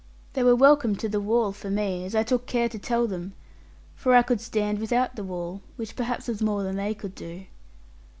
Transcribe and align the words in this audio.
They 0.33 0.41
were 0.41 0.55
welcome 0.55 0.95
to 0.95 1.07
the 1.07 1.19
wall 1.21 1.51
for 1.51 1.69
me, 1.69 2.03
as 2.05 2.15
I 2.15 2.23
took 2.23 2.47
care 2.47 2.67
to 2.67 2.79
tell 2.79 3.05
them, 3.05 3.33
for 3.95 4.15
I 4.15 4.23
could 4.23 4.41
stand 4.41 4.79
without 4.79 5.15
the 5.15 5.23
wall, 5.23 5.61
which 5.75 5.95
perhaps 5.95 6.27
was 6.27 6.41
more 6.41 6.63
than 6.63 6.75
they 6.77 6.95
could 6.95 7.13
do. 7.13 7.45